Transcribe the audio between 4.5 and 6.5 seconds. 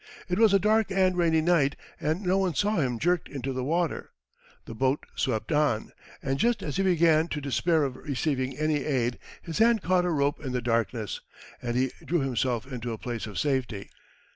The boat swept on, and